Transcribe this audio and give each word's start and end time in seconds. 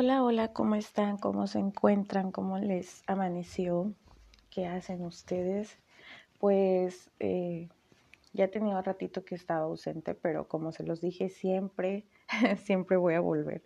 Hola, 0.00 0.22
hola, 0.22 0.52
¿cómo 0.52 0.76
están? 0.76 1.16
¿Cómo 1.16 1.48
se 1.48 1.58
encuentran? 1.58 2.30
¿Cómo 2.30 2.58
les 2.58 3.02
amaneció? 3.08 3.92
¿Qué 4.48 4.64
hacen 4.64 5.04
ustedes? 5.04 5.76
Pues 6.38 7.10
eh, 7.18 7.68
ya 8.32 8.46
tenía 8.48 8.76
un 8.76 8.84
ratito 8.84 9.24
que 9.24 9.34
estaba 9.34 9.62
ausente, 9.62 10.14
pero 10.14 10.46
como 10.46 10.70
se 10.70 10.84
los 10.84 11.00
dije 11.00 11.30
siempre, 11.30 12.04
siempre 12.64 12.96
voy 12.96 13.14
a 13.14 13.20
volver. 13.20 13.64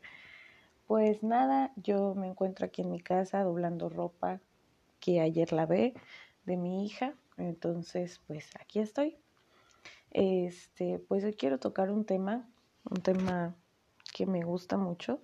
Pues 0.86 1.22
nada, 1.22 1.70
yo 1.76 2.14
me 2.14 2.28
encuentro 2.28 2.64
aquí 2.64 2.80
en 2.80 2.90
mi 2.90 3.00
casa 3.00 3.42
doblando 3.42 3.90
ropa 3.90 4.40
que 5.00 5.20
ayer 5.20 5.52
lavé 5.52 5.92
de 6.46 6.56
mi 6.56 6.86
hija, 6.86 7.12
entonces 7.36 8.22
pues 8.26 8.48
aquí 8.58 8.78
estoy. 8.78 9.18
Este, 10.12 10.98
pues 10.98 11.24
hoy 11.24 11.34
quiero 11.34 11.58
tocar 11.58 11.90
un 11.90 12.06
tema, 12.06 12.48
un 12.90 13.02
tema 13.02 13.54
que 14.14 14.24
me 14.24 14.42
gusta 14.44 14.78
mucho 14.78 15.20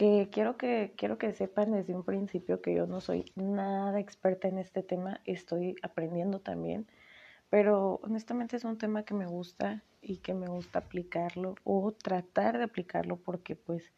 que 0.00 0.30
quiero 0.32 0.56
que 0.56 0.94
quiero 0.96 1.18
que 1.18 1.34
sepan 1.34 1.72
desde 1.72 1.94
un 1.94 2.04
principio 2.04 2.62
que 2.62 2.74
yo 2.74 2.86
no 2.86 3.02
soy 3.02 3.30
nada 3.34 4.00
experta 4.00 4.48
en 4.48 4.56
este 4.56 4.82
tema, 4.82 5.20
estoy 5.26 5.76
aprendiendo 5.82 6.40
también, 6.40 6.86
pero 7.50 8.00
honestamente 8.02 8.56
es 8.56 8.64
un 8.64 8.78
tema 8.78 9.02
que 9.02 9.12
me 9.12 9.26
gusta 9.26 9.84
y 10.00 10.16
que 10.16 10.32
me 10.32 10.46
gusta 10.46 10.78
aplicarlo 10.78 11.56
o 11.64 11.92
tratar 11.92 12.56
de 12.56 12.64
aplicarlo 12.64 13.18
porque 13.18 13.56
pues 13.56 13.92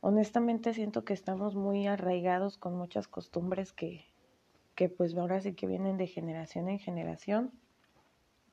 honestamente 0.00 0.72
siento 0.74 1.04
que 1.04 1.12
estamos 1.12 1.56
muy 1.56 1.88
arraigados 1.88 2.56
con 2.56 2.76
muchas 2.76 3.08
costumbres 3.08 3.72
que 3.72 4.06
que 4.76 4.88
pues 4.88 5.16
ahora 5.16 5.40
sí 5.40 5.54
que 5.54 5.66
vienen 5.66 5.96
de 5.96 6.06
generación 6.06 6.68
en 6.68 6.78
generación, 6.78 7.50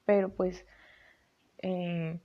pero 0.05 0.33
pues 0.33 0.65
eh, 1.59 2.19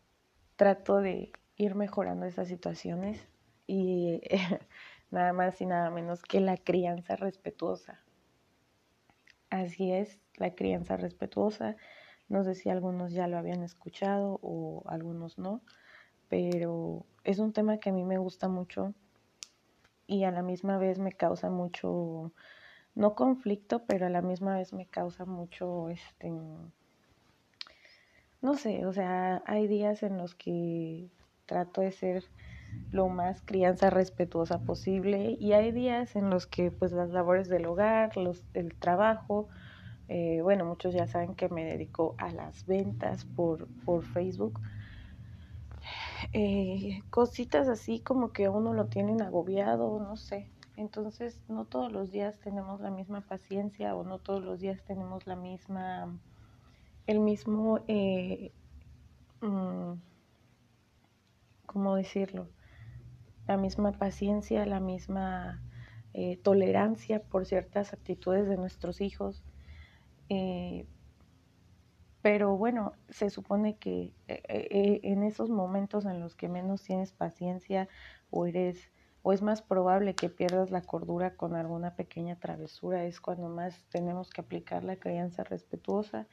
trato 0.56 1.02
de 1.02 1.32
ir 1.58 1.74
mejorando 1.74 2.24
esas 2.24 2.48
situaciones 2.48 3.28
y 3.66 4.20
nada 5.10 5.32
más 5.32 5.60
y 5.60 5.66
nada 5.66 5.90
menos 5.90 6.22
que 6.22 6.40
la 6.40 6.56
crianza 6.56 7.16
respetuosa. 7.16 8.00
Así 9.50 9.92
es, 9.92 10.20
la 10.36 10.54
crianza 10.54 10.96
respetuosa. 10.96 11.76
No 12.28 12.42
sé 12.42 12.54
si 12.54 12.68
algunos 12.68 13.12
ya 13.12 13.28
lo 13.28 13.38
habían 13.38 13.62
escuchado 13.62 14.40
o 14.42 14.82
algunos 14.86 15.38
no, 15.38 15.62
pero 16.28 17.06
es 17.24 17.38
un 17.38 17.52
tema 17.52 17.78
que 17.78 17.90
a 17.90 17.92
mí 17.92 18.04
me 18.04 18.18
gusta 18.18 18.48
mucho 18.48 18.94
y 20.06 20.24
a 20.24 20.30
la 20.30 20.42
misma 20.42 20.78
vez 20.78 20.98
me 20.98 21.12
causa 21.12 21.50
mucho, 21.50 22.32
no 22.94 23.14
conflicto, 23.14 23.84
pero 23.86 24.06
a 24.06 24.10
la 24.10 24.22
misma 24.22 24.56
vez 24.56 24.72
me 24.72 24.86
causa 24.86 25.24
mucho, 25.24 25.88
este, 25.88 26.32
no 28.40 28.54
sé, 28.54 28.86
o 28.86 28.92
sea, 28.92 29.42
hay 29.46 29.66
días 29.66 30.02
en 30.02 30.18
los 30.18 30.34
que 30.34 31.10
trato 31.46 31.80
de 31.80 31.92
ser 31.92 32.24
lo 32.90 33.08
más 33.08 33.42
crianza 33.42 33.90
respetuosa 33.90 34.58
posible 34.60 35.36
y 35.38 35.52
hay 35.52 35.72
días 35.72 36.16
en 36.16 36.30
los 36.30 36.46
que 36.46 36.70
pues 36.70 36.92
las 36.92 37.10
labores 37.10 37.48
del 37.48 37.66
hogar, 37.66 38.16
los, 38.16 38.44
el 38.54 38.74
trabajo, 38.74 39.48
eh, 40.08 40.40
bueno, 40.42 40.64
muchos 40.64 40.94
ya 40.94 41.06
saben 41.06 41.34
que 41.34 41.48
me 41.48 41.64
dedico 41.64 42.14
a 42.18 42.30
las 42.30 42.66
ventas 42.66 43.24
por, 43.24 43.68
por 43.84 44.04
Facebook. 44.04 44.60
Eh, 46.32 47.02
cositas 47.10 47.68
así 47.68 48.00
como 48.00 48.32
que 48.32 48.48
uno 48.48 48.72
lo 48.72 48.86
tienen 48.86 49.22
agobiado, 49.22 49.98
no 50.00 50.16
sé. 50.16 50.50
Entonces, 50.76 51.42
no 51.48 51.64
todos 51.64 51.90
los 51.90 52.10
días 52.10 52.38
tenemos 52.40 52.80
la 52.80 52.90
misma 52.90 53.22
paciencia 53.22 53.94
o 53.96 54.04
no 54.04 54.18
todos 54.18 54.42
los 54.44 54.60
días 54.60 54.82
tenemos 54.84 55.26
la 55.26 55.36
misma, 55.36 56.18
el 57.06 57.20
mismo, 57.20 57.80
eh, 57.88 58.52
mm, 59.40 59.92
¿cómo 61.66 61.96
decirlo? 61.96 62.48
La 63.46 63.56
misma 63.56 63.92
paciencia, 63.92 64.66
la 64.66 64.80
misma 64.80 65.62
eh, 66.14 66.38
tolerancia 66.38 67.22
por 67.22 67.46
ciertas 67.46 67.92
actitudes 67.92 68.48
de 68.48 68.56
nuestros 68.56 69.00
hijos. 69.00 69.44
Eh, 70.28 70.86
pero 72.22 72.56
bueno, 72.56 72.92
se 73.08 73.30
supone 73.30 73.76
que 73.76 74.12
eh, 74.26 75.00
en 75.04 75.22
esos 75.22 75.50
momentos 75.50 76.06
en 76.06 76.20
los 76.20 76.34
que 76.34 76.48
menos 76.48 76.82
tienes 76.82 77.12
paciencia 77.12 77.88
o 78.30 78.46
eres 78.46 78.90
o 79.22 79.32
es 79.32 79.42
más 79.42 79.60
probable 79.60 80.14
que 80.14 80.28
pierdas 80.28 80.70
la 80.70 80.82
cordura 80.82 81.34
con 81.34 81.56
alguna 81.56 81.96
pequeña 81.96 82.36
travesura, 82.36 83.04
es 83.04 83.20
cuando 83.20 83.48
más 83.48 83.84
tenemos 83.88 84.30
que 84.30 84.40
aplicar 84.40 84.84
la 84.84 84.96
crianza 84.96 85.42
respetuosa 85.42 86.28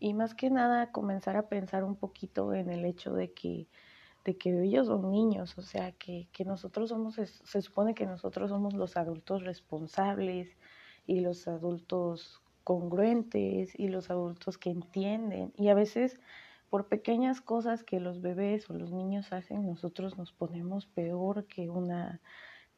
y 0.00 0.14
más 0.14 0.34
que 0.34 0.48
nada 0.48 0.92
comenzar 0.92 1.36
a 1.36 1.48
pensar 1.48 1.84
un 1.84 1.94
poquito 1.94 2.54
en 2.54 2.70
el 2.70 2.86
hecho 2.86 3.12
de 3.12 3.32
que 3.32 3.68
de 4.24 4.36
que 4.36 4.62
ellos 4.62 4.86
son 4.86 5.10
niños, 5.10 5.56
o 5.58 5.62
sea, 5.62 5.92
que, 5.92 6.28
nosotros 6.44 6.90
somos, 6.90 7.16
se 7.16 7.62
supone 7.62 7.94
que 7.94 8.06
nosotros 8.06 8.50
somos 8.50 8.74
los 8.74 8.96
adultos 8.96 9.42
responsables 9.44 10.56
y 11.06 11.20
los 11.20 11.48
adultos 11.48 12.40
congruentes 12.64 13.78
y 13.78 13.88
los 13.88 14.10
adultos 14.10 14.58
que 14.58 14.70
entienden. 14.70 15.52
Y 15.56 15.68
a 15.68 15.74
veces 15.74 16.20
por 16.70 16.88
pequeñas 16.88 17.40
cosas 17.40 17.84
que 17.84 18.00
los 18.00 18.22
bebés 18.22 18.70
o 18.70 18.74
los 18.74 18.92
niños 18.92 19.32
hacen, 19.32 19.66
nosotros 19.66 20.16
nos 20.16 20.32
ponemos 20.32 20.86
peor 20.86 21.46
que 21.46 21.68
una, 21.68 22.20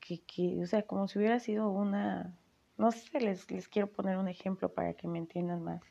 que, 0.01 0.21
que 0.23 0.61
o 0.63 0.67
sea, 0.67 0.83
como 0.83 1.07
si 1.07 1.19
hubiera 1.19 1.39
sido 1.39 1.71
una, 1.71 2.37
no 2.77 2.91
sé, 2.91 3.21
les, 3.21 3.49
les 3.51 3.69
quiero 3.69 3.87
poner 3.93 4.17
un 4.17 4.29
ejemplo 4.29 4.73
para 4.73 4.95
que 4.95 5.07
me 5.07 5.19
entiendan 5.19 5.63
más. 5.63 5.83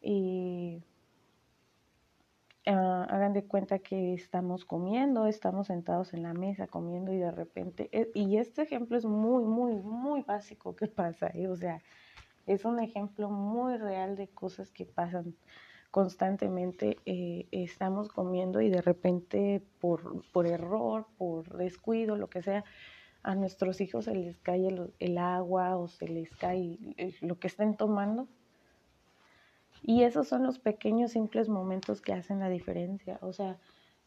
Y 0.00 0.82
Ah, 2.64 3.06
hagan 3.10 3.32
de 3.32 3.44
cuenta 3.44 3.80
que 3.80 4.14
estamos 4.14 4.64
comiendo, 4.64 5.26
estamos 5.26 5.66
sentados 5.66 6.14
en 6.14 6.22
la 6.22 6.32
mesa 6.32 6.68
comiendo 6.68 7.12
y 7.12 7.18
de 7.18 7.32
repente, 7.32 7.88
eh, 7.90 8.12
y 8.14 8.36
este 8.36 8.62
ejemplo 8.62 8.96
es 8.96 9.04
muy, 9.04 9.42
muy, 9.44 9.74
muy 9.74 10.22
básico 10.22 10.76
que 10.76 10.86
pasa, 10.86 11.28
¿eh? 11.34 11.48
o 11.48 11.56
sea, 11.56 11.82
es 12.46 12.64
un 12.64 12.78
ejemplo 12.78 13.30
muy 13.30 13.76
real 13.78 14.14
de 14.16 14.28
cosas 14.28 14.70
que 14.70 14.84
pasan 14.84 15.34
constantemente. 15.90 16.98
Eh, 17.04 17.46
estamos 17.50 18.08
comiendo 18.08 18.60
y 18.60 18.70
de 18.70 18.80
repente 18.80 19.62
por, 19.80 20.22
por 20.32 20.46
error, 20.46 21.06
por 21.18 21.56
descuido, 21.56 22.16
lo 22.16 22.28
que 22.30 22.42
sea, 22.42 22.64
a 23.24 23.34
nuestros 23.34 23.80
hijos 23.80 24.04
se 24.06 24.14
les 24.14 24.38
cae 24.38 24.68
el, 24.68 24.92
el 25.00 25.18
agua 25.18 25.76
o 25.76 25.88
se 25.88 26.08
les 26.08 26.30
cae 26.36 26.78
lo 27.22 27.38
que 27.40 27.48
estén 27.48 27.76
tomando 27.76 28.28
y 29.82 30.04
esos 30.04 30.28
son 30.28 30.44
los 30.44 30.58
pequeños, 30.58 31.12
simples 31.12 31.48
momentos 31.48 32.00
que 32.00 32.12
hacen 32.12 32.40
la 32.40 32.48
diferencia. 32.48 33.18
O 33.20 33.32
sea, 33.32 33.58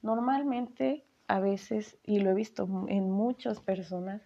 normalmente 0.01 1.03
a 1.27 1.39
veces, 1.39 1.97
y 2.03 2.19
lo 2.19 2.31
he 2.31 2.33
visto 2.33 2.67
en 2.87 3.11
muchas 3.11 3.59
personas, 3.59 4.21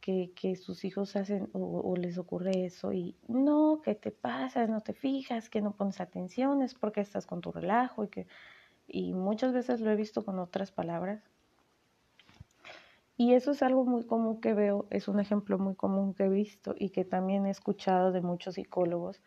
que, 0.00 0.32
que 0.34 0.56
sus 0.56 0.84
hijos 0.84 1.14
hacen 1.16 1.50
o, 1.52 1.94
les 1.96 2.16
ocurre 2.18 2.64
eso 2.64 2.92
y 2.92 3.16
no, 3.28 3.82
que 3.84 3.94
te 3.94 4.10
pasas, 4.10 4.68
no 4.70 4.80
te 4.80 4.94
fijas, 4.94 5.50
que 5.50 5.60
no 5.60 5.72
pones 5.72 6.00
atención, 6.00 6.62
es 6.62 6.74
porque 6.74 7.00
estás 7.02 7.26
con 7.26 7.40
tu 7.40 7.52
relajo 7.52 8.04
y 8.04 8.08
que 8.08 8.26
y 8.88 9.12
muchas 9.12 9.52
veces 9.52 9.80
lo 9.80 9.90
he 9.90 9.96
visto 9.96 10.24
con 10.24 10.38
otras 10.40 10.72
palabras. 10.72 11.22
Y 13.16 13.34
eso 13.34 13.52
es 13.52 13.62
algo 13.62 13.84
muy 13.84 14.04
común 14.04 14.40
que 14.40 14.54
veo, 14.54 14.86
es 14.90 15.06
un 15.06 15.20
ejemplo 15.20 15.58
muy 15.58 15.74
común 15.74 16.14
que 16.14 16.24
he 16.24 16.28
visto 16.28 16.74
y 16.76 16.90
que 16.90 17.04
también 17.04 17.46
he 17.46 17.50
escuchado 17.50 18.10
de 18.10 18.22
muchos 18.22 18.54
psicólogos 18.54 19.20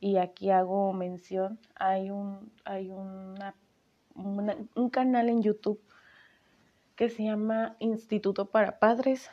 y 0.00 0.16
aquí 0.18 0.50
hago 0.50 0.92
mención, 0.92 1.58
hay 1.76 2.10
un, 2.10 2.52
hay 2.64 2.90
una, 2.90 3.54
un 4.14 4.90
canal 4.90 5.28
en 5.28 5.42
YouTube 5.42 5.80
que 6.96 7.08
se 7.08 7.24
llama 7.24 7.76
Instituto 7.80 8.46
para 8.46 8.78
Padres, 8.78 9.30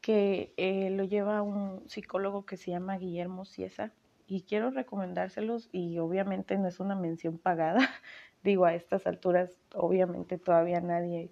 que 0.00 0.52
eh, 0.56 0.90
lo 0.90 1.04
lleva 1.04 1.42
un 1.42 1.88
psicólogo 1.88 2.44
que 2.44 2.56
se 2.56 2.70
llama 2.70 2.98
Guillermo 2.98 3.44
Ciesa, 3.44 3.92
y 4.26 4.42
quiero 4.42 4.70
recomendárselos 4.70 5.68
y 5.72 5.98
obviamente 5.98 6.56
no 6.56 6.68
es 6.68 6.80
una 6.80 6.94
mención 6.94 7.38
pagada, 7.38 7.80
digo 8.42 8.64
a 8.64 8.74
estas 8.74 9.06
alturas 9.06 9.60
obviamente 9.74 10.38
todavía 10.38 10.80
nadie 10.80 11.30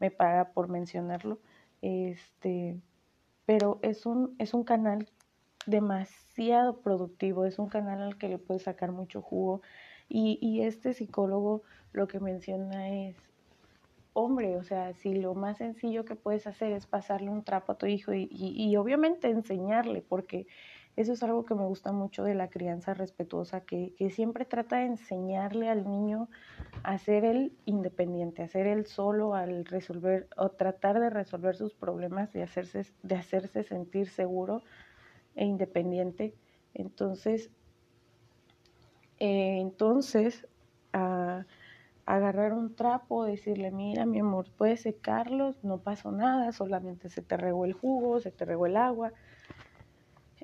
me 0.00 0.10
paga 0.10 0.52
por 0.52 0.68
mencionarlo, 0.68 1.38
este, 1.80 2.80
pero 3.46 3.78
es 3.82 4.06
un, 4.06 4.34
es 4.38 4.54
un 4.54 4.64
canal 4.64 5.08
demasiado 5.66 6.80
productivo, 6.80 7.44
es 7.44 7.58
un 7.58 7.68
canal 7.68 8.02
al 8.02 8.18
que 8.18 8.28
le 8.28 8.38
puedes 8.38 8.62
sacar 8.62 8.92
mucho 8.92 9.22
jugo. 9.22 9.62
Y, 10.08 10.38
y 10.42 10.62
este 10.62 10.92
psicólogo 10.92 11.62
lo 11.92 12.08
que 12.08 12.20
menciona 12.20 12.88
es, 12.90 13.16
hombre, 14.12 14.56
o 14.56 14.62
sea, 14.62 14.92
si 14.94 15.14
lo 15.14 15.34
más 15.34 15.58
sencillo 15.58 16.04
que 16.04 16.16
puedes 16.16 16.46
hacer 16.46 16.72
es 16.72 16.86
pasarle 16.86 17.30
un 17.30 17.44
trapo 17.44 17.72
a 17.72 17.78
tu 17.78 17.86
hijo 17.86 18.12
y, 18.12 18.28
y, 18.30 18.76
obviamente 18.76 19.28
enseñarle, 19.28 20.02
porque 20.06 20.46
eso 20.96 21.14
es 21.14 21.22
algo 21.22 21.46
que 21.46 21.54
me 21.54 21.64
gusta 21.64 21.92
mucho 21.92 22.22
de 22.22 22.34
la 22.34 22.48
crianza 22.48 22.92
respetuosa, 22.92 23.62
que, 23.62 23.94
que, 23.96 24.10
siempre 24.10 24.44
trata 24.44 24.76
de 24.78 24.86
enseñarle 24.86 25.70
al 25.70 25.88
niño 25.88 26.28
a 26.82 26.98
ser 26.98 27.24
él 27.24 27.52
independiente, 27.64 28.42
a 28.42 28.48
ser 28.48 28.66
él 28.66 28.84
solo, 28.84 29.34
al 29.34 29.64
resolver 29.64 30.28
o 30.36 30.50
tratar 30.50 31.00
de 31.00 31.08
resolver 31.08 31.56
sus 31.56 31.74
problemas, 31.74 32.32
de 32.32 32.42
hacerse, 32.42 32.86
de 33.02 33.14
hacerse 33.14 33.62
sentir 33.62 34.08
seguro 34.10 34.62
e 35.36 35.44
independiente. 35.44 36.34
Entonces, 36.74 37.50
eh, 39.18 39.58
entonces, 39.60 40.46
ah, 40.92 41.44
agarrar 42.06 42.52
un 42.52 42.74
trapo, 42.74 43.24
decirle, 43.24 43.70
mira, 43.70 44.06
mi 44.06 44.18
amor, 44.18 44.46
puedes 44.56 44.82
secarlos, 44.82 45.62
no 45.62 45.78
pasó 45.78 46.10
nada, 46.10 46.52
solamente 46.52 47.08
se 47.08 47.22
te 47.22 47.36
regó 47.36 47.64
el 47.64 47.72
jugo, 47.72 48.20
se 48.20 48.30
te 48.30 48.44
regó 48.44 48.66
el 48.66 48.76
agua. 48.76 49.12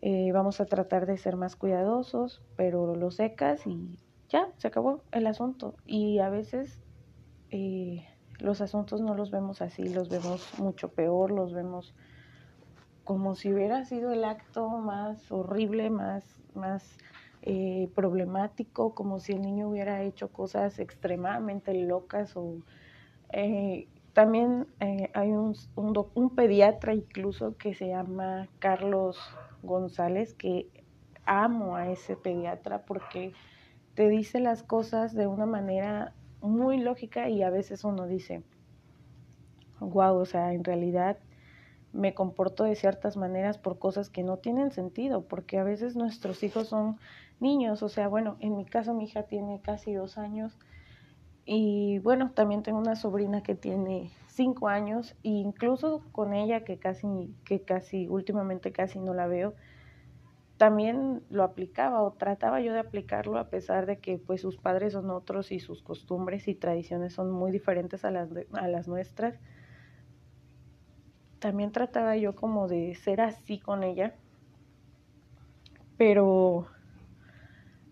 Eh, 0.00 0.31
vamos 0.32 0.61
a 0.61 0.67
tratar 0.67 1.06
de 1.06 1.19
ser 1.19 1.37
más 1.37 1.56
cuidadosos, 1.56 2.40
pero 2.56 2.94
lo 2.94 3.11
secas 3.11 3.67
y 3.67 3.99
ya, 4.29 4.49
se 4.56 4.69
acabó 4.69 5.02
el 5.11 5.26
asunto. 5.26 5.75
Y 5.85 6.20
a 6.20 6.31
veces 6.31 6.81
eh, 7.50 8.06
los 8.38 8.61
asuntos 8.61 9.00
no 9.00 9.14
los 9.14 9.31
vemos 9.31 9.61
así, 9.61 9.88
los 9.88 10.08
vemos 10.08 10.58
mucho 10.58 10.88
peor, 10.90 11.32
los 11.32 11.52
vemos 11.52 11.94
como 13.08 13.37
si 13.37 13.50
hubiera 13.55 13.87
sido 13.87 14.12
el 14.12 14.22
acto 14.22 14.69
más 14.69 15.32
horrible, 15.32 15.88
más, 15.88 16.43
más 16.52 16.99
eh, 17.40 17.88
problemático, 17.94 18.94
como 18.94 19.19
si 19.19 19.32
el 19.32 19.40
niño 19.40 19.70
hubiera 19.70 20.02
hecho 20.02 20.28
cosas 20.28 20.78
extremadamente 20.78 21.72
locas 21.72 22.37
o 22.37 22.58
eh, 23.32 23.88
también 24.12 24.66
eh, 24.81 25.10
hay 25.14 25.31
un, 25.31 25.56
un, 25.75 26.37
pediatra 26.37 26.93
incluso 26.93 27.56
que 27.56 27.72
se 27.72 27.88
llama 27.88 28.46
Carlos 28.58 29.19
González, 29.62 30.34
que 30.34 30.69
amo 31.25 31.76
a 31.76 31.88
ese 31.88 32.14
pediatra 32.14 32.82
porque 32.82 33.32
te 33.94 34.11
dice 34.11 34.38
las 34.38 34.62
cosas 34.62 35.14
de 35.14 35.26
una 35.26 35.46
manera 35.46 36.12
muy 36.43 36.76
lógica 36.76 37.31
y 37.31 37.43
a 37.43 37.49
veces 37.49 37.84
uno 37.84 38.06
dice, 38.06 38.43
wow, 39.81 40.14
o 40.14 40.26
sea, 40.26 40.52
en 40.52 40.62
realidad 40.62 41.16
me 41.93 42.14
comporto 42.14 42.64
de 42.64 42.75
ciertas 42.75 43.17
maneras 43.17 43.58
por 43.58 43.79
cosas 43.79 44.11
que 44.11 44.23
no 44.23 44.37
tienen 44.37 44.70
sentido, 44.70 45.23
porque 45.26 45.58
a 45.58 45.64
veces 45.64 45.96
nuestros 45.96 46.43
hijos 46.43 46.69
son 46.69 46.99
niños, 47.40 47.82
o 47.82 47.88
sea, 47.88 48.08
bueno, 48.08 48.37
en 48.40 48.56
mi 48.56 48.64
caso 48.64 48.94
mi 48.94 49.05
hija 49.05 49.25
tiene 49.25 49.61
casi 49.61 49.94
dos 49.94 50.19
años 50.19 50.58
y 51.44 51.99
bueno, 52.00 52.32
también 52.32 52.62
tengo 52.62 52.79
una 52.79 52.94
sobrina 52.94 53.43
que 53.43 53.55
tiene 53.55 54.11
cinco 54.26 54.69
años 54.69 55.17
e 55.23 55.31
incluso 55.31 56.02
con 56.12 56.35
ella 56.35 56.62
que 56.62 56.79
casi, 56.79 57.35
que 57.44 57.62
casi, 57.62 58.06
últimamente 58.06 58.70
casi 58.70 58.99
no 58.99 59.14
la 59.14 59.26
veo, 59.26 59.55
también 60.58 61.23
lo 61.31 61.44
aplicaba 61.44 62.02
o 62.02 62.12
trataba 62.12 62.61
yo 62.61 62.73
de 62.73 62.81
aplicarlo 62.81 63.38
a 63.38 63.49
pesar 63.49 63.87
de 63.87 63.99
que 63.99 64.19
pues 64.19 64.43
sus 64.43 64.58
padres 64.58 64.93
son 64.93 65.08
otros 65.11 65.52
y 65.52 65.61
sus 65.61 65.82
costumbres 65.82 66.49
y 66.49 66.55
tradiciones 66.55 67.14
son 67.14 67.31
muy 67.31 67.50
diferentes 67.50 68.05
a 68.05 68.11
las, 68.11 68.29
a 68.52 68.69
las 68.69 68.88
nuestras. 68.88 69.40
También 71.38 71.73
trataba 71.73 72.17
yo 72.17 72.35
como 72.35 72.69
de 72.69 72.94
ser 72.96 73.20
así 73.20 73.58
con 73.58 73.85
ella, 73.85 74.14
pero 75.96 76.69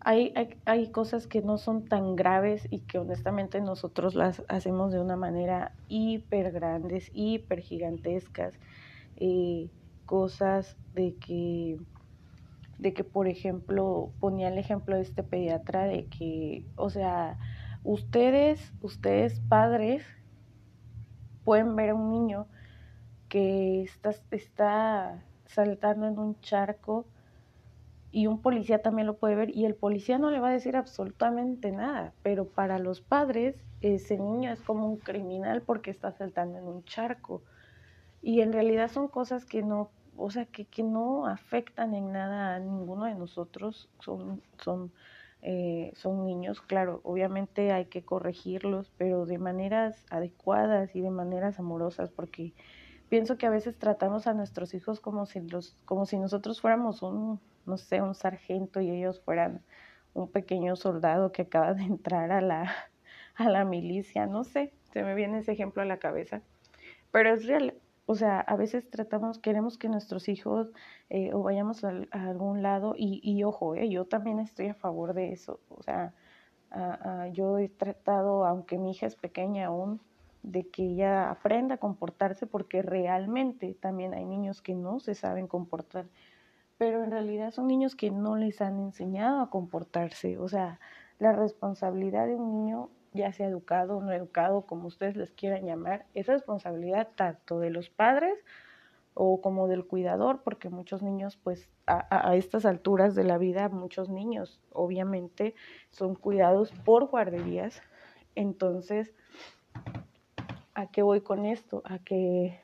hay, 0.00 0.32
hay, 0.36 0.60
hay, 0.64 0.90
cosas 0.90 1.26
que 1.26 1.42
no 1.42 1.58
son 1.58 1.84
tan 1.88 2.16
graves 2.16 2.66
y 2.70 2.80
que 2.80 2.98
honestamente 2.98 3.60
nosotros 3.60 4.14
las 4.14 4.42
hacemos 4.48 4.92
de 4.92 5.00
una 5.00 5.16
manera 5.16 5.72
hiper 5.88 6.52
grandes, 6.52 7.10
hiper 7.12 7.60
gigantescas. 7.60 8.54
Eh, 9.16 9.68
cosas 10.06 10.76
de 10.94 11.16
que 11.16 11.78
de 12.78 12.92
que, 12.92 13.04
por 13.04 13.26
ejemplo, 13.26 14.12
ponía 14.20 14.48
el 14.48 14.58
ejemplo 14.58 14.96
de 14.96 15.02
este 15.02 15.22
pediatra 15.22 15.84
de 15.84 16.06
que, 16.06 16.66
o 16.76 16.90
sea, 16.90 17.38
ustedes, 17.84 18.72
ustedes 18.82 19.40
padres, 19.40 20.04
pueden 21.42 21.74
ver 21.74 21.90
a 21.90 21.94
un 21.94 22.10
niño 22.10 22.46
que 23.36 23.82
está, 23.82 24.14
está 24.30 25.22
saltando 25.44 26.06
en 26.06 26.18
un 26.18 26.40
charco 26.40 27.04
y 28.10 28.28
un 28.28 28.40
policía 28.40 28.80
también 28.80 29.06
lo 29.06 29.18
puede 29.18 29.34
ver 29.34 29.54
y 29.54 29.66
el 29.66 29.74
policía 29.74 30.16
no 30.16 30.30
le 30.30 30.40
va 30.40 30.48
a 30.48 30.52
decir 30.52 30.74
absolutamente 30.74 31.70
nada, 31.70 32.14
pero 32.22 32.48
para 32.48 32.78
los 32.78 33.02
padres 33.02 33.54
ese 33.82 34.16
niño 34.16 34.50
es 34.50 34.62
como 34.62 34.88
un 34.88 34.96
criminal 34.96 35.60
porque 35.60 35.90
está 35.90 36.12
saltando 36.12 36.56
en 36.56 36.64
un 36.64 36.82
charco. 36.84 37.42
Y 38.22 38.40
en 38.40 38.54
realidad 38.54 38.90
son 38.90 39.06
cosas 39.06 39.44
que 39.44 39.62
no 39.62 39.90
o 40.16 40.30
sea, 40.30 40.46
que, 40.46 40.64
que 40.64 40.82
no 40.82 41.26
afectan 41.26 41.92
en 41.92 42.12
nada 42.12 42.54
a 42.54 42.58
ninguno 42.58 43.04
de 43.04 43.16
nosotros, 43.16 43.90
son, 44.00 44.40
son, 44.56 44.94
eh, 45.42 45.92
son 45.94 46.24
niños, 46.24 46.62
claro, 46.62 47.02
obviamente 47.04 47.70
hay 47.70 47.84
que 47.84 48.02
corregirlos, 48.02 48.90
pero 48.96 49.26
de 49.26 49.36
maneras 49.36 50.06
adecuadas 50.08 50.96
y 50.96 51.02
de 51.02 51.10
maneras 51.10 51.58
amorosas, 51.58 52.08
porque 52.08 52.54
pienso 53.08 53.38
que 53.38 53.46
a 53.46 53.50
veces 53.50 53.78
tratamos 53.78 54.26
a 54.26 54.34
nuestros 54.34 54.74
hijos 54.74 55.00
como 55.00 55.26
si, 55.26 55.40
los, 55.40 55.76
como 55.84 56.06
si 56.06 56.18
nosotros 56.18 56.60
fuéramos 56.60 57.02
un, 57.02 57.40
no 57.64 57.76
sé, 57.76 58.02
un 58.02 58.14
sargento 58.14 58.80
y 58.80 58.90
ellos 58.90 59.20
fueran 59.20 59.62
un 60.14 60.30
pequeño 60.30 60.76
soldado 60.76 61.32
que 61.32 61.42
acaba 61.42 61.74
de 61.74 61.82
entrar 61.84 62.32
a 62.32 62.40
la, 62.40 62.74
a 63.34 63.48
la 63.48 63.64
milicia, 63.64 64.26
no 64.26 64.44
sé, 64.44 64.72
se 64.92 65.02
me 65.02 65.14
viene 65.14 65.38
ese 65.38 65.52
ejemplo 65.52 65.82
a 65.82 65.86
la 65.86 65.98
cabeza, 65.98 66.42
pero 67.10 67.32
es 67.32 67.46
real, 67.46 67.74
o 68.06 68.14
sea, 68.14 68.40
a 68.40 68.56
veces 68.56 68.88
tratamos, 68.88 69.38
queremos 69.38 69.78
que 69.78 69.88
nuestros 69.88 70.28
hijos 70.28 70.68
eh, 71.10 71.34
o 71.34 71.42
vayamos 71.42 71.82
a, 71.84 71.90
algún 72.12 72.62
lado 72.62 72.94
y, 72.96 73.20
y 73.22 73.42
ojo, 73.42 73.74
eh, 73.74 73.88
yo 73.88 74.04
también 74.04 74.38
estoy 74.38 74.68
a 74.68 74.74
favor 74.74 75.12
de 75.12 75.32
eso. 75.32 75.58
O 75.68 75.82
sea, 75.82 76.14
yo 77.32 77.58
he 77.58 77.68
tratado, 77.68 78.44
aunque 78.44 78.78
mi 78.78 78.90
hija 78.90 79.06
es 79.06 79.16
pequeña 79.16 79.66
aún, 79.66 80.00
de 80.46 80.68
que 80.68 80.84
ella 80.84 81.28
aprenda 81.28 81.74
a 81.74 81.78
comportarse 81.78 82.46
porque 82.46 82.80
realmente 82.80 83.74
también 83.74 84.14
hay 84.14 84.24
niños 84.24 84.62
que 84.62 84.76
no 84.76 85.00
se 85.00 85.16
saben 85.16 85.48
comportar, 85.48 86.06
pero 86.78 87.02
en 87.02 87.10
realidad 87.10 87.50
son 87.50 87.66
niños 87.66 87.96
que 87.96 88.12
no 88.12 88.36
les 88.36 88.60
han 88.60 88.78
enseñado 88.78 89.40
a 89.40 89.50
comportarse. 89.50 90.38
O 90.38 90.48
sea, 90.48 90.78
la 91.18 91.32
responsabilidad 91.32 92.28
de 92.28 92.36
un 92.36 92.52
niño 92.52 92.90
ya 93.12 93.32
sea 93.32 93.48
educado 93.48 93.96
o 93.96 94.02
no 94.02 94.12
educado, 94.12 94.62
como 94.66 94.86
ustedes 94.86 95.16
les 95.16 95.32
quieran 95.32 95.64
llamar, 95.64 96.06
es 96.14 96.26
responsabilidad 96.26 97.08
tanto 97.16 97.58
de 97.58 97.70
los 97.70 97.90
padres 97.90 98.38
o 99.14 99.40
como 99.40 99.66
del 99.66 99.84
cuidador, 99.84 100.42
porque 100.44 100.68
muchos 100.68 101.02
niños, 101.02 101.38
pues 101.42 101.68
a, 101.86 102.28
a, 102.30 102.36
estas 102.36 102.66
alturas 102.66 103.16
de 103.16 103.24
la 103.24 103.38
vida, 103.38 103.68
muchos 103.68 104.10
niños 104.10 104.60
obviamente 104.70 105.56
son 105.90 106.14
cuidados 106.14 106.70
por 106.84 107.06
guarderías. 107.06 107.82
Entonces, 108.34 109.14
¿a 110.76 110.86
qué 110.88 111.02
voy 111.02 111.22
con 111.22 111.46
esto? 111.46 111.80
A 111.86 111.98
que, 111.98 112.60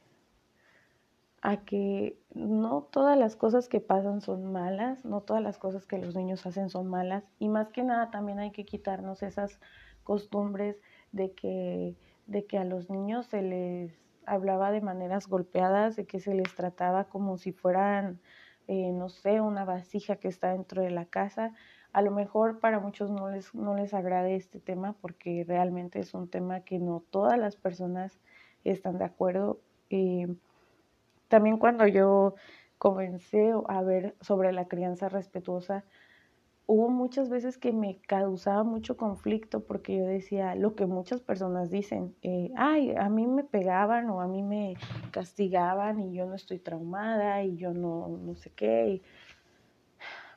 a 1.41 1.65
que 1.65 2.19
no 2.35 2.83
todas 2.83 3.19
las 3.19 3.37
cosas 3.37 3.69
que 3.69 3.81
pasan 3.81 4.21
son 4.21 4.53
malas, 4.53 5.05
no 5.07 5.23
todas 5.23 5.43
las 5.43 5.59
cosas 5.59 5.87
que 5.87 5.97
los 5.97 6.15
niños 6.15 6.45
hacen 6.45 6.69
son 6.69 6.89
malas, 6.89 7.25
y 7.39 7.49
más 7.49 7.73
que 7.73 7.83
nada 7.83 8.11
también 8.11 8.39
hay 8.39 8.53
que 8.53 8.67
quitarnos 8.67 9.23
esas 9.23 9.59
costumbres 10.05 10.77
de 11.11 11.33
que, 11.33 11.97
de 12.27 12.47
que 12.47 12.59
a 12.59 12.65
los 12.65 12.91
niños 12.91 13.27
se 13.27 13.41
les 13.41 13.99
hablaba 14.27 14.71
de 14.73 14.83
maneras 14.83 15.27
golpeadas, 15.27 15.97
de 15.97 16.07
que 16.07 16.21
se 16.21 16.35
les 16.35 16.55
trataba 16.55 17.09
como 17.09 17.39
si 17.39 17.53
fueran, 17.53 18.21
eh, 18.69 18.93
no 18.93 19.09
sé, 19.09 19.41
una 19.41 19.65
vasija 19.65 20.17
que 20.17 20.29
está 20.29 20.53
dentro 20.53 20.83
de 20.83 20.91
la 20.91 21.07
casa. 21.07 21.55
A 21.93 22.03
lo 22.03 22.11
mejor 22.11 22.59
para 22.59 22.81
muchos 22.81 23.11
no 23.11 23.29
les, 23.29 23.55
no 23.55 23.75
les 23.75 23.93
agrade 23.93 24.35
este 24.35 24.61
tema 24.61 24.95
porque 25.01 25.45
realmente 25.47 26.01
es 26.01 26.15
un 26.15 26.29
tema 26.29 26.61
que 26.61 26.79
no 26.79 27.03
todas 27.11 27.39
las 27.39 27.57
personas 27.57 28.19
están 28.65 28.99
de 28.99 29.05
acuerdo. 29.05 29.61
Eh, 29.91 30.27
también 31.29 31.59
cuando 31.59 31.87
yo 31.87 32.35
comencé 32.79 33.53
a 33.69 33.83
ver 33.83 34.17
sobre 34.21 34.53
la 34.53 34.69
crianza 34.69 35.09
respetuosa, 35.09 35.85
hubo 36.67 36.89
muchas 36.89 37.29
veces 37.29 37.59
que 37.59 37.73
me 37.73 38.01
causaba 38.07 38.65
mucho 38.65 38.97
conflicto 38.97 39.61
porque 39.61 39.99
yo 39.99 40.07
decía 40.07 40.55
lo 40.55 40.75
que 40.75 40.87
muchas 40.87 41.21
personas 41.21 41.71
dicen, 41.71 42.15
eh, 42.23 42.51
ay, 42.57 42.95
a 42.97 43.09
mí 43.09 43.27
me 43.27 43.45
pegaban 43.45 44.09
o 44.11 44.21
a 44.21 44.27
mí 44.27 44.43
me 44.43 44.75
castigaban 45.11 46.01
y 46.01 46.15
yo 46.15 46.27
no 46.27 46.35
estoy 46.35 46.59
traumada 46.59 47.43
y 47.45 47.57
yo 47.57 47.73
no, 47.75 48.09
no 48.09 48.35
sé 48.35 48.51
qué. 48.51 49.03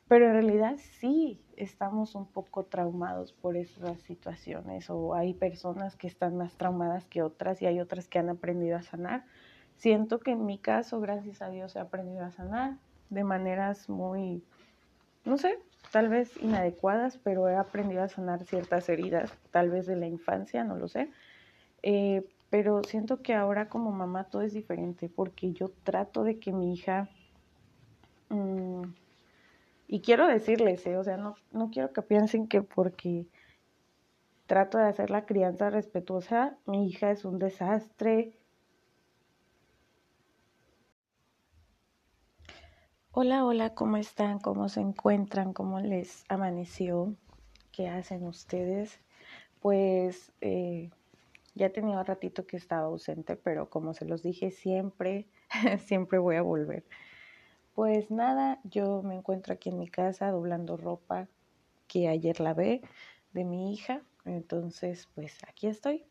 Pero 0.07 0.27
en 0.27 0.33
realidad 0.33 0.75
sí 0.99 1.41
estamos 1.57 2.15
un 2.15 2.27
poco 2.27 2.65
traumados 2.65 3.33
por 3.33 3.57
esas 3.57 3.99
situaciones 4.01 4.89
o 4.89 5.15
hay 5.15 5.33
personas 5.33 5.95
que 5.95 6.07
están 6.07 6.37
más 6.37 6.53
traumadas 6.57 7.05
que 7.05 7.23
otras 7.23 7.61
y 7.61 7.65
hay 7.65 7.79
otras 7.79 8.07
que 8.07 8.19
han 8.19 8.29
aprendido 8.29 8.77
a 8.77 8.83
sanar. 8.83 9.25
Siento 9.77 10.19
que 10.19 10.31
en 10.31 10.45
mi 10.45 10.57
caso, 10.57 10.99
gracias 10.99 11.41
a 11.41 11.49
Dios, 11.49 11.75
he 11.75 11.79
aprendido 11.79 12.23
a 12.23 12.31
sanar 12.31 12.77
de 13.09 13.23
maneras 13.23 13.89
muy, 13.89 14.43
no 15.25 15.37
sé, 15.37 15.59
tal 15.91 16.09
vez 16.09 16.31
inadecuadas, 16.41 17.17
pero 17.17 17.49
he 17.49 17.55
aprendido 17.55 18.03
a 18.03 18.07
sanar 18.07 18.45
ciertas 18.45 18.87
heridas, 18.89 19.31
tal 19.51 19.69
vez 19.69 19.85
de 19.85 19.95
la 19.95 20.07
infancia, 20.07 20.63
no 20.63 20.75
lo 20.75 20.87
sé. 20.87 21.09
Eh, 21.83 22.25
pero 22.49 22.83
siento 22.83 23.21
que 23.21 23.33
ahora 23.33 23.69
como 23.69 23.91
mamá 23.91 24.25
todo 24.25 24.41
es 24.41 24.53
diferente 24.53 25.09
porque 25.09 25.51
yo 25.51 25.71
trato 25.83 26.23
de 26.23 26.39
que 26.39 26.51
mi 26.51 26.73
hija, 26.73 27.09
mm, 28.29 28.83
y 29.87 30.01
quiero 30.01 30.27
decirles, 30.27 30.85
eh, 30.87 30.97
o 30.97 31.03
sea, 31.03 31.17
no, 31.17 31.35
no 31.51 31.69
quiero 31.69 31.93
que 31.93 32.01
piensen 32.01 32.47
que 32.47 32.61
porque 32.61 33.25
trato 34.47 34.77
de 34.77 34.85
hacer 34.85 35.09
la 35.09 35.25
crianza 35.25 35.69
respetuosa, 35.69 36.57
mi 36.65 36.87
hija 36.87 37.11
es 37.11 37.25
un 37.25 37.39
desastre, 37.39 38.39
Hola, 43.17 43.45
hola, 43.45 43.73
¿cómo 43.73 43.95
están? 43.95 44.39
¿Cómo 44.39 44.67
se 44.67 44.81
encuentran? 44.81 45.53
¿Cómo 45.53 45.79
les 45.79 46.25
amaneció? 46.27 47.15
¿Qué 47.71 47.87
hacen 47.87 48.27
ustedes? 48.27 48.99
pues 49.65 50.31
eh, 50.41 50.91
ya 51.55 51.71
tenía 51.71 52.03
ratito 52.03 52.45
que 52.45 52.55
estaba 52.55 52.85
ausente, 52.85 53.35
pero 53.35 53.67
como 53.67 53.95
se 53.95 54.05
los 54.05 54.21
dije, 54.21 54.51
siempre, 54.51 55.25
siempre 55.87 56.19
voy 56.19 56.35
a 56.35 56.43
volver. 56.43 56.83
Pues 57.75 58.09
nada, 58.09 58.61
yo 58.63 59.01
me 59.03 59.15
encuentro 59.15 59.53
aquí 59.53 59.67
en 59.67 59.77
mi 59.77 59.89
casa 59.89 60.31
doblando 60.31 60.77
ropa 60.77 61.27
que 61.89 62.07
ayer 62.07 62.39
lavé 62.39 62.81
de 63.33 63.43
mi 63.43 63.73
hija, 63.73 64.01
entonces 64.23 65.09
pues 65.13 65.37
aquí 65.45 65.67
estoy. 65.67 66.05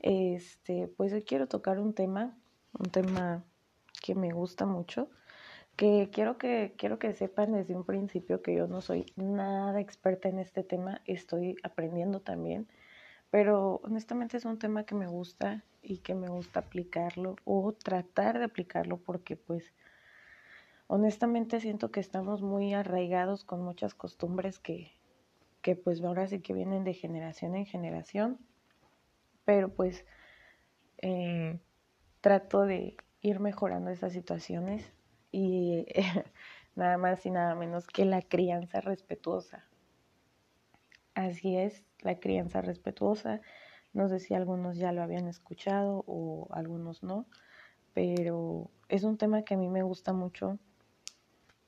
Este, 0.00 0.88
pues 0.98 1.14
hoy 1.14 1.22
quiero 1.22 1.48
tocar 1.48 1.78
un 1.78 1.94
tema, 1.94 2.36
un 2.78 2.90
tema 2.90 3.42
que 4.02 4.14
me 4.14 4.32
gusta 4.32 4.66
mucho, 4.66 5.08
que 5.76 6.10
quiero 6.12 6.36
que 6.36 6.74
quiero 6.76 6.98
que 6.98 7.14
sepan 7.14 7.52
desde 7.52 7.74
un 7.74 7.84
principio 7.84 8.42
que 8.42 8.54
yo 8.54 8.66
no 8.66 8.82
soy 8.82 9.06
nada 9.16 9.80
experta 9.80 10.28
en 10.28 10.38
este 10.40 10.62
tema, 10.62 11.00
estoy 11.06 11.56
aprendiendo 11.62 12.20
también, 12.20 12.68
pero 13.30 13.80
honestamente 13.82 14.36
es 14.36 14.44
un 14.44 14.58
tema 14.58 14.84
que 14.84 14.94
me 14.94 15.06
gusta 15.06 15.64
y 15.82 15.98
que 16.00 16.14
me 16.14 16.28
gusta 16.28 16.60
aplicarlo 16.60 17.36
o 17.46 17.72
tratar 17.72 18.38
de 18.38 18.44
aplicarlo 18.44 18.98
porque 18.98 19.36
pues 19.36 19.72
honestamente 20.86 21.60
siento 21.60 21.90
que 21.90 22.00
estamos 22.00 22.42
muy 22.42 22.74
arraigados 22.74 23.44
con 23.44 23.62
muchas 23.62 23.94
costumbres 23.94 24.58
que, 24.58 24.92
que 25.62 25.76
pues 25.76 26.02
ahora 26.02 26.26
sí 26.28 26.40
que 26.40 26.54
vienen 26.54 26.84
de 26.84 26.94
generación 26.94 27.56
en 27.56 27.66
generación, 27.66 28.38
pero 29.44 29.68
pues 29.68 30.04
eh, 30.98 31.58
trato 32.20 32.62
de 32.62 32.96
ir 33.20 33.40
mejorando 33.40 33.90
esas 33.90 34.12
situaciones 34.12 34.92
y 35.32 35.86
nada 36.76 36.98
más 36.98 37.24
y 37.26 37.30
nada 37.30 37.54
menos 37.54 37.86
que 37.86 38.04
la 38.04 38.22
crianza 38.22 38.80
respetuosa. 38.80 39.64
Así 41.14 41.56
es, 41.56 41.84
la 42.00 42.20
crianza 42.20 42.60
respetuosa. 42.60 43.40
No 43.92 44.08
sé 44.08 44.20
si 44.20 44.34
algunos 44.34 44.76
ya 44.76 44.92
lo 44.92 45.02
habían 45.02 45.28
escuchado 45.28 46.04
o 46.06 46.48
algunos 46.50 47.02
no, 47.02 47.26
pero 47.94 48.70
es 48.88 49.04
un 49.04 49.16
tema 49.16 49.42
que 49.42 49.54
a 49.54 49.56
mí 49.56 49.68
me 49.68 49.82
gusta 49.82 50.12
mucho 50.12 50.58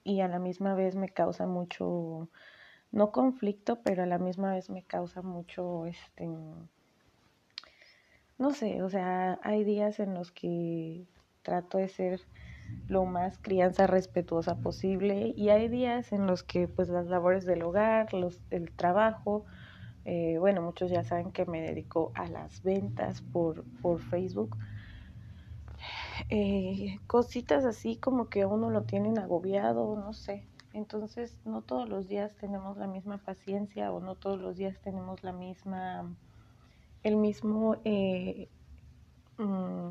y 0.09 0.23
a 0.23 0.29
la 0.29 0.39
misma 0.39 0.75
vez 0.75 0.97
me 0.97 1.11
causa 1.11 1.47
mucho, 1.47 2.29
no 2.91 3.13
conflicto, 3.13 3.83
pero 3.83 4.03
a 4.03 4.07
la 4.07 4.19
misma 4.19 4.55
vez 4.55 4.71
me 4.71 4.83
causa 4.83 5.21
mucho, 5.21 5.85
este, 5.85 6.27
no 8.39 8.53
sé, 8.53 8.83
o 8.83 8.89
sea, 8.89 9.39
hay 9.43 9.65
días 9.65 10.01
en 10.01 10.15
los 10.15 10.33
que 10.33 11.05
trato 11.43 11.77
de 11.77 11.89
ser 11.89 12.21
lo 12.89 13.05
más 13.05 13.39
crianza 13.39 13.87
respetuosa 13.87 14.57
posible 14.57 15.35
y 15.37 15.51
hay 15.51 15.69
días 15.69 16.13
en 16.13 16.27
los 16.27 16.43
que 16.43 16.69
pues 16.69 16.89
las 16.89 17.07
labores 17.07 17.45
del 17.45 17.63
hogar, 17.63 18.15
los, 18.15 18.41
el 18.51 18.71
trabajo, 18.71 19.45
eh, 20.07 20.39
bueno, 20.39 20.63
muchos 20.63 20.91
ya 20.91 21.05
saben 21.05 21.33
que 21.33 21.45
me 21.45 21.61
dedico 21.61 22.13
a 22.15 22.27
las 22.29 22.63
ventas 22.63 23.21
por, 23.21 23.65
por 23.83 24.01
Facebook, 24.01 24.57
eh, 26.31 26.99
cositas 27.07 27.65
así 27.65 27.97
como 27.97 28.29
que 28.29 28.45
uno 28.47 28.71
lo 28.71 28.83
tienen 28.83 29.19
agobiado, 29.19 29.97
no 29.97 30.13
sé. 30.13 30.47
Entonces, 30.73 31.41
no 31.45 31.63
todos 31.63 31.89
los 31.89 32.09
días 32.09 32.35
tenemos 32.37 32.77
la 32.77 32.87
misma 32.87 33.19
paciencia 33.19 33.91
o 33.93 34.01
no 34.01 34.15
todos 34.15 34.41
los 34.41 34.57
días 34.57 34.79
tenemos 34.81 35.23
la 35.25 35.33
misma, 35.33 36.15
el 37.03 37.17
mismo, 37.17 37.77
eh, 37.85 38.49
mm, 39.39 39.91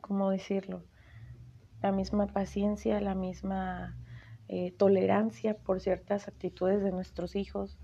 ¿cómo 0.00 0.30
decirlo? 0.30 0.82
La 1.82 1.92
misma 1.92 2.26
paciencia, 2.26 3.00
la 3.00 3.14
misma 3.14 3.96
eh, 4.48 4.72
tolerancia 4.72 5.56
por 5.56 5.80
ciertas 5.80 6.28
actitudes 6.28 6.82
de 6.82 6.92
nuestros 6.92 7.36
hijos. 7.36 7.78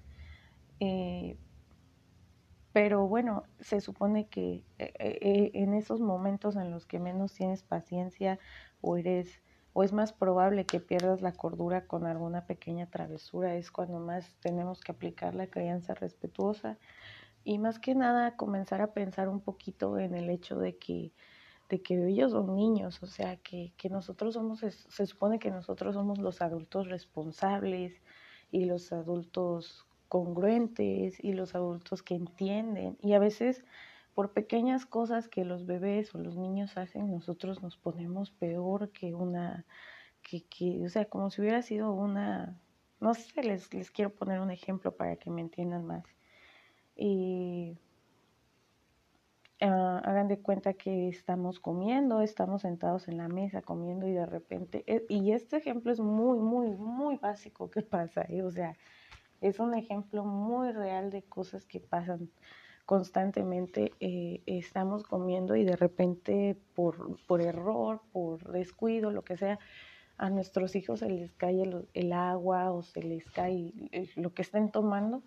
Pero 2.73 3.07
bueno, 3.07 3.45
se 3.61 3.81
supone 3.81 4.27
que 4.29 4.65
eh, 4.79 4.93
eh, 4.99 5.51
en 5.55 5.75
esos 5.75 6.01
momentos 6.01 6.57
en 6.57 6.71
los 6.71 6.87
que 6.87 6.99
menos 6.99 7.35
tienes 7.35 7.63
paciencia 7.63 8.39
o 8.81 8.97
eres 8.97 9.41
o 9.75 9.83
es 9.83 9.93
más 9.93 10.13
probable 10.13 10.67
que 10.67 10.81
pierdas 10.81 11.23
la 11.23 11.33
cordura 11.33 11.87
con 11.87 12.05
alguna 12.07 12.45
pequeña 12.45 12.91
travesura, 12.91 13.55
es 13.55 13.71
cuando 13.71 14.01
más 14.01 14.35
tenemos 14.41 14.81
que 14.81 14.93
aplicar 14.93 15.35
la 15.35 15.47
crianza 15.47 15.95
respetuosa. 15.95 16.79
Y 17.43 17.59
más 17.59 17.79
que 17.79 17.95
nada 17.95 18.37
comenzar 18.37 18.83
a 18.83 18.93
pensar 18.93 19.29
un 19.31 19.41
poquito 19.41 19.99
en 19.99 20.15
el 20.15 20.29
hecho 20.31 20.59
de 20.59 20.77
que 20.77 21.13
de 21.73 21.81
que 21.81 22.07
ellos 22.07 22.33
son 22.33 22.55
niños, 22.55 23.03
o 23.03 23.07
sea, 23.07 23.39
que, 23.39 23.73
que 23.79 23.89
nosotros 23.89 24.35
somos, 24.35 24.61
se 24.61 25.07
supone 25.07 25.39
que 25.39 25.51
nosotros 25.51 25.95
somos 25.95 26.19
los 26.19 26.43
adultos 26.43 26.89
responsables 26.89 27.95
y 28.51 28.67
los 28.67 28.93
adultos 28.93 29.87
congruentes 30.13 31.19
y 31.25 31.33
los 31.33 31.55
adultos 31.55 32.03
que 32.03 32.15
entienden. 32.15 32.99
Y 33.01 33.15
a 33.15 33.19
veces 33.19 33.65
por 34.15 34.35
pequeñas 34.35 34.85
cosas 34.85 35.27
que 35.27 35.43
los 35.43 35.65
bebés 35.65 36.15
o 36.15 36.19
los 36.19 36.37
niños 36.37 36.77
hacen, 36.77 37.11
nosotros 37.11 37.63
nos 37.63 37.79
ponemos 37.79 38.31
peor 38.31 38.91
que 38.91 39.15
una, 39.15 39.65
que, 40.23 40.45
que 40.45 40.85
o 40.85 40.91
sea, 40.91 41.07
como 41.07 41.31
si 41.31 41.41
hubiera 41.41 41.63
sido 41.63 41.93
una, 41.93 42.61
no 43.01 43.15
sé, 43.15 43.43
les, 43.43 43.73
les 43.73 43.91
quiero 43.91 44.11
poner 44.11 44.41
un 44.41 44.51
ejemplo 44.51 44.95
para 44.95 45.17
que 45.17 45.31
me 45.31 45.41
entiendan 45.41 45.87
más. 45.87 46.05
Y 46.95 47.79
ah, 49.63 50.03
hagan 50.05 50.29
de 50.29 50.41
cuenta 50.41 50.75
que 50.75 51.09
estamos 51.09 51.59
comiendo, 51.59 52.21
estamos 52.21 52.61
sentados 52.61 53.09
en 53.09 53.17
la 53.17 53.29
mesa 53.29 53.63
comiendo 53.63 54.07
y 54.07 54.13
de 54.13 54.27
repente, 54.27 54.85
eh, 54.87 55.07
y 55.09 55.33
este 55.33 55.57
ejemplo 55.57 55.91
es 55.91 56.01
muy, 56.01 56.39
muy, 56.39 56.69
muy 56.77 57.17
básico 57.17 57.71
que 57.71 57.81
pasa, 57.81 58.27
¿eh? 58.29 58.43
o 58.43 58.51
sea, 58.51 58.77
es 59.43 59.59
un 59.59 59.75
ejemplo 59.75 60.25
muy 60.25 60.73
real 60.73 61.11
de 61.11 61.23
cosas 61.23 61.67
que 61.67 61.81
pasan 61.81 62.31
constantemente. 62.87 63.93
Eh, 64.01 64.41
estamos 64.47 65.03
comiendo 65.03 65.57
y 65.57 65.65
de 65.65 65.77
repente 65.77 66.57
por, 66.75 67.19
por, 67.27 67.43
error, 67.43 68.01
por 68.13 68.51
descuido, 68.53 69.11
lo 69.11 69.23
que 69.23 69.37
sea, 69.37 69.59
a 70.17 70.31
nuestros 70.31 70.77
hijos 70.77 71.01
se 71.01 71.11
les 71.11 71.33
cae 71.33 71.63
el, 71.93 72.13
agua 72.13 72.71
o 72.71 72.83
se 72.83 73.03
les 73.03 73.29
cae 73.31 73.73
lo 74.17 74.33
que 74.33 74.43
estén 74.43 74.71
tomando. 74.71 75.23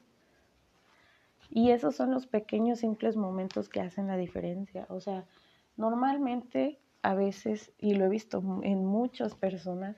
Y 1.49 1.71
esos 1.71 1.95
son 1.95 2.11
los 2.11 2.25
pequeños, 2.25 2.79
simples 2.79 3.17
momentos 3.17 3.67
que 3.67 3.81
hacen 3.81 4.07
la 4.07 4.17
diferencia. 4.17 4.87
O 4.89 5.01
sea, 5.01 5.25
normalmente 5.75 6.79
a 7.01 7.13
veces, 7.13 7.73
y 7.77 7.95
lo 7.95 8.05
he 8.05 8.09
visto 8.09 8.41
en 8.63 8.85
muchas 8.85 9.35
personas, 9.35 9.97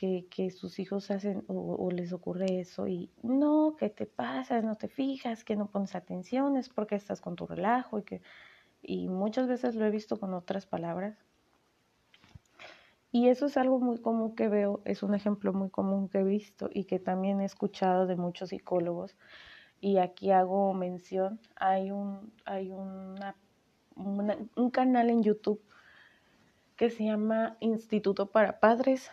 que, 0.00 0.50
sus 0.50 0.78
hijos 0.78 1.10
hacen 1.10 1.44
o, 1.46 1.90
les 1.90 2.12
ocurre 2.14 2.60
eso 2.60 2.88
y 2.88 3.10
no, 3.22 3.76
¿qué 3.78 3.90
te 3.90 4.06
pasa? 4.06 4.62
No 4.62 4.74
te 4.74 4.88
fijas, 4.88 5.44
que 5.44 5.56
no 5.56 5.66
pones 5.66 5.94
atención, 5.94 6.56
es 6.56 6.70
porque 6.70 6.94
estás 6.94 7.20
con 7.20 7.36
tu 7.36 7.46
relajo 7.46 7.98
y 7.98 8.02
que 8.04 8.22
y 8.82 9.08
muchas 9.08 9.46
veces 9.46 9.74
lo 9.74 9.84
he 9.84 9.90
visto 9.90 10.18
con 10.18 10.32
otras 10.32 10.64
palabras. 10.64 11.18
Y 13.12 13.28
eso 13.28 13.46
es 13.46 13.58
algo 13.58 13.78
muy 13.78 13.98
común 13.98 14.34
que 14.34 14.48
veo, 14.48 14.80
es 14.86 15.02
un 15.02 15.14
ejemplo 15.14 15.52
muy 15.52 15.68
común 15.68 16.08
que 16.08 16.20
he 16.20 16.24
visto 16.24 16.70
y 16.72 16.84
que 16.84 16.98
también 16.98 17.42
he 17.42 17.44
escuchado 17.44 18.06
de 18.06 18.16
muchos 18.16 18.50
psicólogos. 18.50 19.16
Y 19.82 19.98
aquí 19.98 20.30
hago 20.30 20.72
mención, 20.72 21.40
hay 21.56 21.90
un, 21.90 22.32
hay 22.46 22.70
una, 22.70 23.36
un 23.96 24.70
canal 24.70 25.10
en 25.10 25.22
YouTube 25.22 25.60
que 26.76 26.88
se 26.88 27.04
llama 27.04 27.58
Instituto 27.60 28.30
para 28.30 28.60
Padres 28.60 29.10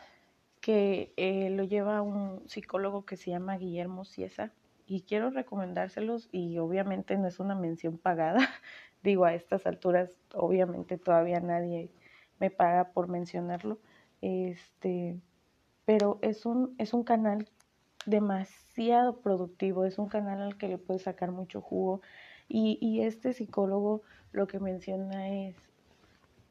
que 0.67 1.13
eh, 1.15 1.49
lo 1.49 1.63
lleva 1.63 2.01
un 2.01 2.43
psicólogo 2.49 3.05
que 3.05 3.15
se 3.15 3.31
llama 3.31 3.57
Guillermo 3.57 4.03
Ciesa 4.03 4.51
y 4.85 5.03
quiero 5.03 5.29
recomendárselos 5.29 6.27
y 6.33 6.57
obviamente 6.57 7.17
no 7.17 7.25
es 7.29 7.39
una 7.39 7.55
mención 7.55 7.97
pagada. 7.97 8.39
Digo, 9.01 9.23
a 9.23 9.33
estas 9.33 9.65
alturas 9.65 10.19
obviamente 10.33 10.97
todavía 10.97 11.39
nadie 11.39 11.89
me 12.41 12.49
paga 12.49 12.91
por 12.91 13.07
mencionarlo. 13.07 13.79
Este, 14.21 15.17
pero 15.85 16.19
es 16.21 16.45
un, 16.45 16.75
es 16.79 16.93
un 16.93 17.05
canal 17.05 17.47
demasiado 18.05 19.21
productivo, 19.21 19.85
es 19.85 19.97
un 19.97 20.09
canal 20.09 20.41
al 20.41 20.57
que 20.57 20.67
le 20.67 20.77
puedes 20.77 21.03
sacar 21.03 21.31
mucho 21.31 21.61
jugo 21.61 22.01
y, 22.49 22.77
y 22.81 23.03
este 23.03 23.31
psicólogo 23.31 24.01
lo 24.33 24.47
que 24.47 24.59
menciona 24.59 25.29
es 25.29 25.55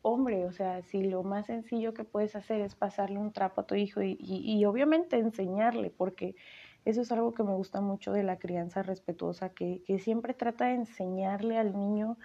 hombre, 0.06 0.44
o 0.46 0.52
sea, 0.52 0.82
si 0.82 1.02
lo 1.02 1.24
más 1.24 1.46
sencillo 1.46 1.92
que 1.92 2.04
puedes 2.04 2.36
hacer 2.36 2.60
es 2.60 2.76
pasarle 2.76 3.18
un 3.18 3.32
trapo 3.32 3.62
a 3.62 3.66
tu 3.66 3.74
hijo 3.74 4.02
y, 4.04 4.64
obviamente 4.64 5.18
enseñarle, 5.18 5.90
porque 5.90 6.36
eso 6.84 7.00
es 7.00 7.10
algo 7.10 7.34
que 7.34 7.42
me 7.42 7.54
gusta 7.54 7.80
mucho 7.80 8.12
de 8.12 8.22
la 8.22 8.38
crianza 8.38 8.84
respetuosa, 8.84 9.48
que, 9.48 9.82
siempre 9.98 10.32
trata 10.32 10.66
de 10.66 10.74
enseñarle 10.74 11.58
al 11.58 11.76
niño 11.76 12.18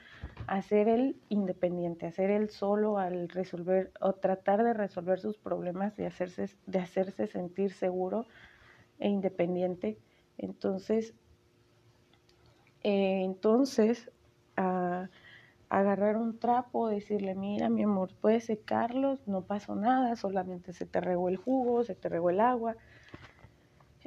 a 0.45 0.61
ser 0.61 0.89
él 0.89 1.15
independiente, 1.29 2.05
a 2.05 2.11
ser 2.11 2.29
él 2.29 2.51
solo 2.51 2.99
al 2.99 3.29
resolver 3.29 3.91
o 3.99 4.13
tratar 4.13 4.63
de 4.63 4.73
resolver 4.73 5.19
sus 5.19 5.39
problemas, 5.39 5.97
de 5.97 6.05
hacerse, 6.05 6.55
de 6.67 6.77
hacerse 6.77 7.25
sentir 7.25 7.73
seguro 7.73 8.27
e 8.99 9.09
independiente. 9.09 9.97
Entonces, 10.37 11.15
eh, 12.83 13.23
entonces, 13.23 14.11
uh, 14.59 15.07
agarrar 15.71 16.17
un 16.17 16.37
trapo, 16.37 16.89
decirle, 16.89 17.33
mira, 17.33 17.69
mi 17.69 17.83
amor, 17.83 18.09
puedes 18.19 18.45
secarlos, 18.45 19.25
no 19.25 19.43
pasó 19.43 19.73
nada, 19.73 20.17
solamente 20.17 20.73
se 20.73 20.85
te 20.85 20.99
regó 20.99 21.29
el 21.29 21.37
jugo, 21.37 21.85
se 21.85 21.95
te 21.95 22.09
regó 22.09 22.29
el 22.29 22.41
agua. 22.41 22.75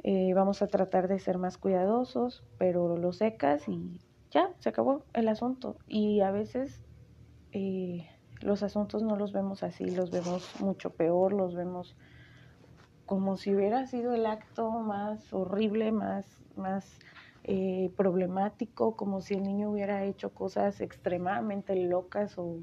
eh, 0.03 0.33
vamos 0.35 0.61
a 0.61 0.67
tratar 0.67 1.07
de 1.07 1.17
ser 1.17 1.39
más 1.39 1.57
cuidadosos, 1.57 2.43
pero 2.59 2.97
lo 2.97 3.11
secas 3.13 3.67
y 3.67 3.99
ya, 4.29 4.51
se 4.59 4.69
acabó 4.69 5.05
el 5.13 5.27
asunto. 5.27 5.77
Y 5.87 6.21
a 6.21 6.29
veces 6.29 6.81
eh, 7.51 8.07
los 8.41 8.61
asuntos 8.61 9.01
no 9.01 9.15
los 9.15 9.33
vemos 9.33 9.63
así, 9.63 9.85
los 9.85 10.11
vemos 10.11 10.61
mucho 10.61 10.91
peor, 10.91 11.33
los 11.33 11.55
vemos 11.55 11.95
como 13.07 13.37
si 13.37 13.55
hubiera 13.55 13.87
sido 13.87 14.13
el 14.13 14.27
acto 14.27 14.69
más 14.69 15.33
horrible, 15.33 15.91
más, 15.91 16.27
más 16.55 16.99
eh, 17.47 17.91
problemático, 17.95 18.95
como 18.95 19.21
si 19.21 19.35
el 19.35 19.43
niño 19.43 19.69
hubiera 19.69 20.03
hecho 20.03 20.33
cosas 20.33 20.81
extremadamente 20.81 21.75
locas 21.75 22.39
o 22.39 22.61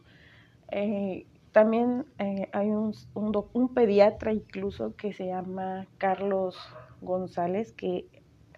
eh, 0.72 1.24
también 1.52 2.04
eh, 2.18 2.48
hay 2.52 2.70
un, 2.70 2.92
un, 3.14 3.44
un, 3.52 3.74
pediatra 3.74 4.32
incluso 4.32 4.96
que 4.96 5.12
se 5.12 5.26
llama 5.26 5.86
Carlos 5.98 6.56
González, 7.00 7.72
que 7.72 8.08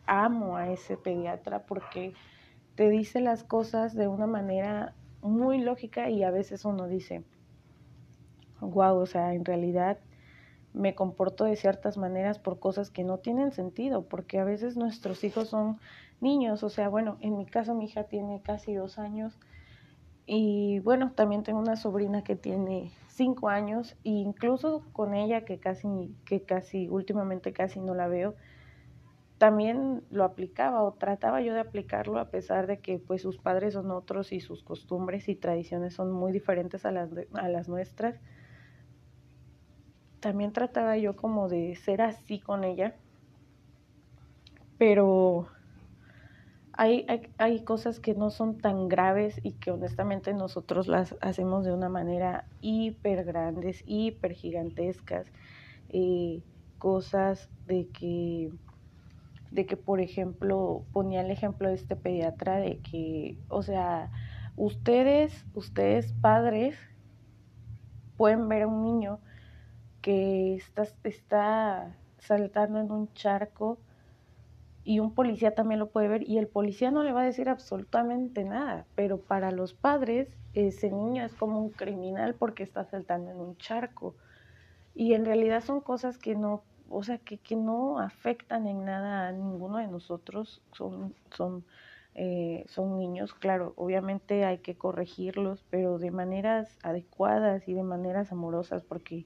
amo 0.07 0.57
a 0.57 0.71
ese 0.71 0.97
pediatra 0.97 1.67
porque 1.67 2.15
te 2.75 2.89
dice 2.89 3.21
las 3.21 3.45
cosas 3.45 3.95
de 3.95 4.09
una 4.09 4.27
manera 4.27 4.95
muy 5.21 5.59
lógica 5.59 6.09
y 6.09 6.23
a 6.23 6.31
veces 6.31 6.65
uno 6.65 6.89
dice, 6.89 7.23
wow, 8.63 8.97
o 8.97 9.05
sea, 9.05 9.35
en 9.35 9.45
realidad 9.45 9.99
me 10.75 10.95
comporto 10.95 11.45
de 11.45 11.57
ciertas 11.57 11.97
maneras 11.97 12.39
por 12.39 12.59
cosas 12.59 12.91
que 12.91 13.05
no 13.05 13.19
tienen 13.19 13.53
sentido, 13.53 14.03
porque 14.03 14.41
a 14.41 14.45
veces 14.45 14.77
nuestros 14.77 15.25
hijos 15.25 15.49
son 15.49 15.79
niños, 16.21 16.63
o 16.63 16.69
sea, 16.69 16.89
bueno, 16.89 17.17
en 17.21 17.37
mi 17.37 17.47
caso 17.47 17.75
mi 17.75 17.87
hija 17.87 18.05
tiene 18.05 18.43
casi 18.43 18.75
dos 18.75 18.99
años 18.99 19.39
y 20.27 20.81
bueno, 20.81 21.13
también 21.15 21.43
tengo 21.43 21.61
una 21.61 21.77
sobrina 21.77 22.25
que 22.25 22.35
tiene 22.35 22.93
cinco 23.09 23.49
años 23.49 23.93
e 24.05 24.11
incluso 24.11 24.83
con 24.93 25.15
ella 25.15 25.45
que 25.45 25.59
casi, 25.59 26.15
que 26.25 26.43
casi, 26.43 26.89
últimamente 26.89 27.53
casi 27.53 27.81
no 27.81 27.95
la 27.95 28.09
veo, 28.09 28.35
también 29.39 30.03
lo 30.11 30.25
aplicaba 30.25 30.83
o 30.83 30.95
trataba 30.95 31.41
yo 31.41 31.55
de 31.55 31.61
aplicarlo 31.61 32.19
a 32.19 32.31
pesar 32.31 32.67
de 32.67 32.79
que 32.79 32.99
pues 32.99 33.23
sus 33.23 33.39
padres 33.39 33.75
son 33.75 33.91
otros 33.91 34.33
y 34.33 34.41
sus 34.41 34.63
costumbres 34.63 35.29
y 35.29 35.37
tradiciones 35.37 35.95
son 35.95 36.11
muy 36.11 36.33
diferentes 36.33 36.85
a 36.85 36.91
las, 36.91 37.11
a 37.35 37.49
las 37.49 37.69
nuestras. 37.69 38.19
También 40.25 40.55
trataba 40.55 40.97
yo 40.97 41.17
como 41.17 41.51
de 41.51 41.77
ser 41.77 42.01
así 42.01 42.41
con 42.41 42.65
ella, 42.65 42.95
pero 44.79 45.49
hay, 46.73 47.05
hay, 47.37 47.63
cosas 47.63 48.01
que 48.01 48.15
no 48.15 48.31
son 48.31 48.57
tan 48.57 48.89
graves 48.89 49.39
y 49.43 49.53
que 49.53 49.71
honestamente 49.71 50.33
nosotros 50.33 50.89
las 50.89 51.15
hacemos 51.21 51.67
de 51.67 51.75
una 51.75 51.91
manera 51.91 52.47
hiper 52.63 53.27
grandes, 53.27 53.85
hiper 53.87 54.33
gigantescas. 54.33 55.27
Eh, 55.91 56.41
cosas 56.79 57.51
de 57.67 57.89
que, 57.89 58.51
de 59.51 59.67
que, 59.67 59.77
por 59.77 60.01
ejemplo, 60.01 60.87
ponía 60.95 61.21
el 61.21 61.31
ejemplo 61.31 61.69
de 61.69 61.75
este 61.75 61.97
pediatra 61.97 62.57
de 62.57 62.79
que, 62.79 63.37
o 63.51 63.63
sea, 63.63 64.11
ustedes, 64.57 65.45
ustedes 65.53 66.15
padres, 66.15 66.79
pueden 68.17 68.49
ver 68.49 68.63
a 68.63 68.69
un 68.69 68.83
niño 68.85 69.21
que 70.05 70.55
está, 70.55 70.87
está 71.05 71.97
saltando 72.19 72.79
en 72.79 72.93
un 72.93 73.11
charco 73.15 73.79
y 74.85 74.99
un 74.99 75.15
policía 75.15 75.55
también 75.55 75.81
lo 75.81 75.89
puede 75.89 76.09
ver 76.09 76.29
y 76.29 76.37
el 76.37 76.47
policía 76.47 76.91
no 76.91 77.03
le 77.03 77.15
va 77.15 77.23
a 77.23 77.25
decir 77.25 77.49
absolutamente 77.49 78.45
nada, 78.45 78.85
pero 78.97 79.17
para 79.17 79.51
los 79.51 79.73
padres 79.73 80.29
ese 80.53 80.91
niño 80.91 81.25
es 81.25 81.33
como 81.33 81.59
un 81.59 81.71
criminal 81.71 82.35
porque 82.35 82.65
está 82.65 82.85
saltando 82.85 83.31
en 83.31 83.39
un 83.39 83.57
charco. 83.57 84.15
Y 84.95 85.15
en 85.15 85.25
realidad 85.25 85.65
son 85.65 85.81
cosas 85.81 86.19
que 86.19 86.35
no, 86.35 86.65
o 86.91 87.03
sea, 87.03 87.17
que, 87.17 87.39
que 87.39 87.57
no 87.57 87.99
afectan 87.99 88.67
en 88.67 88.85
nada 88.85 89.29
a 89.29 89.33
ninguno 89.33 89.79
de 89.79 89.87
nosotros, 89.87 90.61
son, 90.73 91.15
son, 91.31 91.65
eh, 92.15 92.67
son 92.69 92.99
niños, 92.99 93.33
claro, 93.33 93.73
obviamente 93.77 94.45
hay 94.45 94.59
que 94.59 94.77
corregirlos, 94.77 95.65
pero 95.71 95.99
de 95.99 96.11
maneras 96.11 96.79
adecuadas 96.83 97.67
y 97.69 97.73
de 97.73 97.83
maneras 97.83 98.33
amorosas 98.33 98.83
porque 98.85 99.25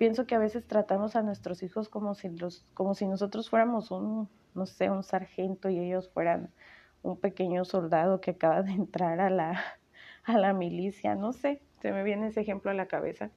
pienso 0.00 0.26
que 0.26 0.34
a 0.34 0.38
veces 0.38 0.66
tratamos 0.66 1.14
a 1.14 1.22
nuestros 1.22 1.62
hijos 1.62 1.90
como 1.90 2.14
si 2.14 2.30
los, 2.30 2.64
como 2.74 2.94
si 2.94 3.06
nosotros 3.06 3.50
fuéramos 3.50 3.90
un 3.90 4.28
no 4.54 4.66
sé, 4.66 4.90
un 4.90 5.02
sargento 5.02 5.68
y 5.68 5.78
ellos 5.78 6.08
fueran 6.08 6.50
un 7.02 7.18
pequeño 7.18 7.64
soldado 7.64 8.20
que 8.20 8.32
acaba 8.32 8.62
de 8.62 8.72
entrar 8.72 9.20
a 9.20 9.30
la, 9.30 9.62
a 10.24 10.38
la 10.38 10.52
milicia, 10.52 11.14
no 11.14 11.32
sé, 11.32 11.60
se 11.80 11.92
me 11.92 12.02
viene 12.02 12.28
ese 12.28 12.40
ejemplo 12.40 12.70
a 12.70 12.74
la 12.74 12.86
cabeza, 12.86 13.30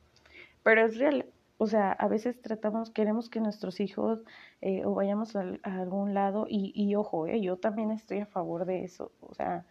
pero 0.63 0.85
es 0.85 0.97
real, 0.97 1.25
o 1.57 1.67
sea, 1.67 1.91
a 1.91 2.07
veces 2.07 2.41
tratamos, 2.41 2.89
queremos 2.91 3.29
que 3.29 3.39
nuestros 3.39 3.79
hijos 3.79 4.23
eh, 4.61 4.85
o 4.85 4.93
vayamos 4.93 5.35
a, 5.35 5.43
algún 5.63 6.13
lado 6.13 6.45
y, 6.49 6.71
y 6.75 6.95
ojo, 6.95 7.27
eh, 7.27 7.41
yo 7.41 7.57
también 7.57 7.91
estoy 7.91 8.19
a 8.19 8.25
favor 8.25 8.65
de 8.65 8.83
eso, 8.83 9.11
o 9.21 9.33
sea, 9.33 9.65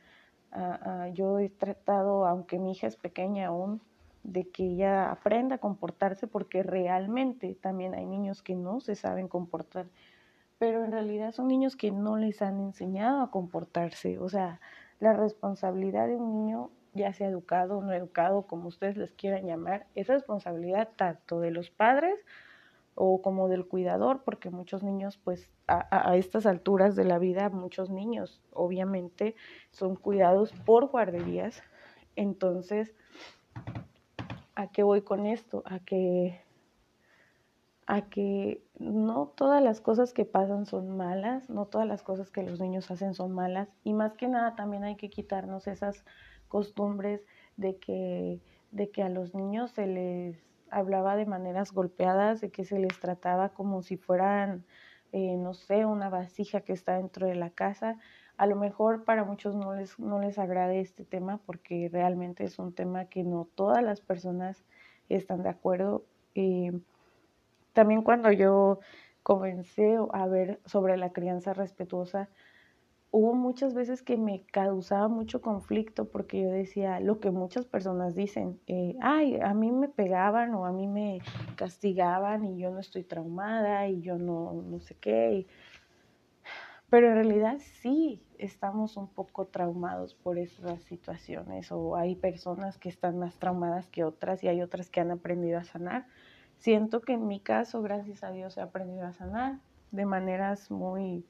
yo 1.14 1.38
he 1.38 1.48
tratado, 1.48 2.26
aunque 2.26 2.58
mi 2.58 2.72
hija 2.72 2.86
es 2.86 2.96
pequeña 2.96 3.46
aún, 3.46 3.80
de 4.22 4.48
que 4.48 4.64
ella 4.64 5.10
aprenda 5.10 5.56
a 5.56 5.58
comportarse 5.58 6.26
porque 6.26 6.62
realmente 6.62 7.54
también 7.60 7.94
hay 7.94 8.06
niños 8.06 8.42
que 8.42 8.54
no 8.54 8.80
se 8.80 8.94
saben 8.94 9.28
comportar 9.28 9.86
pero 10.62 10.84
en 10.84 10.92
realidad 10.92 11.32
son 11.32 11.48
niños 11.48 11.74
que 11.74 11.90
no 11.90 12.16
les 12.16 12.40
han 12.40 12.60
enseñado 12.60 13.20
a 13.20 13.32
comportarse. 13.32 14.20
O 14.20 14.28
sea, 14.28 14.60
la 15.00 15.12
responsabilidad 15.12 16.06
de 16.06 16.14
un 16.14 16.30
niño, 16.30 16.70
ya 16.94 17.12
sea 17.12 17.26
educado 17.26 17.78
o 17.78 17.82
no 17.82 17.92
educado, 17.92 18.42
como 18.42 18.68
ustedes 18.68 18.96
les 18.96 19.10
quieran 19.10 19.44
llamar, 19.44 19.88
es 19.96 20.06
responsabilidad 20.06 20.90
tanto 20.94 21.40
de 21.40 21.50
los 21.50 21.70
padres 21.70 22.14
o 22.94 23.20
como 23.22 23.48
del 23.48 23.66
cuidador, 23.66 24.22
porque 24.24 24.50
muchos 24.50 24.84
niños, 24.84 25.18
pues 25.24 25.50
a, 25.66 26.10
a, 26.12 26.16
estas 26.16 26.46
alturas 26.46 26.94
de 26.94 27.06
la 27.06 27.18
vida, 27.18 27.48
muchos 27.48 27.90
niños 27.90 28.40
obviamente 28.52 29.34
son 29.72 29.96
cuidados 29.96 30.52
por 30.52 30.90
guarderías. 30.90 31.60
Entonces, 32.14 32.94
¿a 34.62 34.68
qué 34.68 34.82
voy 34.82 35.02
con 35.02 35.26
esto? 35.26 35.62
A 35.66 35.80
que 35.80 36.40
a 37.86 38.02
que 38.08 38.62
no 38.78 39.32
todas 39.36 39.62
las 39.62 39.80
cosas 39.80 40.12
que 40.12 40.24
pasan 40.24 40.66
son 40.66 40.96
malas, 40.96 41.50
no 41.50 41.66
todas 41.66 41.86
las 41.86 42.02
cosas 42.02 42.30
que 42.30 42.42
los 42.42 42.60
niños 42.60 42.90
hacen 42.90 43.12
son 43.12 43.32
malas 43.32 43.68
y 43.82 43.92
más 43.92 44.16
que 44.16 44.28
nada 44.28 44.54
también 44.54 44.84
hay 44.84 44.96
que 44.96 45.10
quitarnos 45.10 45.66
esas 45.66 46.04
costumbres 46.48 47.26
de 47.56 47.76
que, 47.78 48.40
de 48.70 48.90
que 48.90 49.02
a 49.02 49.08
los 49.08 49.34
niños 49.34 49.72
se 49.72 49.86
les 49.86 50.38
hablaba 50.70 51.16
de 51.16 51.26
maneras 51.26 51.72
golpeadas, 51.72 52.40
de 52.40 52.50
que 52.50 52.64
se 52.64 52.78
les 52.78 52.98
trataba 53.00 53.50
como 53.50 53.82
si 53.82 53.96
fueran, 53.96 54.64
eh, 55.12 55.36
no 55.36 55.54
sé, 55.54 55.84
una 55.86 56.08
vasija 56.08 56.62
que 56.62 56.72
está 56.72 56.96
dentro 56.96 57.26
de 57.26 57.34
la 57.34 57.50
casa. 57.50 57.98
A 58.36 58.46
lo 58.46 58.56
mejor 58.56 59.04
para 59.04 59.24
muchos 59.24 59.54
no 59.54 59.74
les, 59.74 59.98
no 59.98 60.18
les 60.20 60.38
agrade 60.38 60.80
este 60.80 61.04
tema 61.04 61.38
porque 61.46 61.88
realmente 61.92 62.44
es 62.44 62.58
un 62.58 62.72
tema 62.74 63.04
que 63.06 63.22
no 63.22 63.48
todas 63.54 63.82
las 63.82 64.00
personas 64.00 64.64
están 65.08 65.42
de 65.42 65.50
acuerdo. 65.50 66.04
Eh, 66.34 66.72
también 67.72 68.02
cuando 68.02 68.32
yo 68.32 68.80
comencé 69.22 69.96
a 70.12 70.26
ver 70.26 70.60
sobre 70.66 70.96
la 70.96 71.12
crianza 71.12 71.52
respetuosa, 71.54 72.28
hubo 73.12 73.34
muchas 73.34 73.74
veces 73.74 74.02
que 74.02 74.16
me 74.16 74.42
causaba 74.46 75.06
mucho 75.06 75.42
conflicto 75.42 76.06
porque 76.08 76.42
yo 76.42 76.50
decía 76.50 76.98
lo 76.98 77.20
que 77.20 77.30
muchas 77.30 77.66
personas 77.66 78.14
dicen, 78.14 78.58
eh, 78.66 78.96
ay, 79.02 79.38
a 79.38 79.52
mí 79.52 79.70
me 79.70 79.88
pegaban 79.88 80.54
o 80.54 80.64
a 80.64 80.72
mí 80.72 80.88
me 80.88 81.20
castigaban 81.54 82.46
y 82.46 82.58
yo 82.58 82.70
no 82.70 82.80
estoy 82.80 83.04
traumada 83.04 83.86
y 83.86 84.00
yo 84.00 84.16
no, 84.16 84.54
no 84.54 84.80
sé 84.80 84.94
qué. 84.94 85.46
Pero 86.88 87.08
en 87.08 87.14
realidad 87.14 87.58
sí 87.60 88.22
estamos 88.38 88.96
un 88.96 89.08
poco 89.08 89.46
traumados 89.46 90.14
por 90.14 90.38
esas 90.38 90.82
situaciones 90.82 91.70
o 91.70 91.96
hay 91.96 92.16
personas 92.16 92.78
que 92.78 92.88
están 92.88 93.18
más 93.18 93.38
traumadas 93.38 93.88
que 93.88 94.04
otras 94.04 94.42
y 94.42 94.48
hay 94.48 94.62
otras 94.62 94.88
que 94.88 95.00
han 95.00 95.10
aprendido 95.10 95.58
a 95.58 95.64
sanar. 95.64 96.06
Siento 96.56 97.02
que 97.02 97.12
en 97.12 97.26
mi 97.26 97.40
caso, 97.40 97.82
gracias 97.82 98.24
a 98.24 98.30
Dios, 98.30 98.56
he 98.56 98.62
aprendido 98.62 99.06
a 99.06 99.12
sanar 99.12 99.58
de 99.90 100.06
maneras 100.06 100.70
muy, 100.70 101.26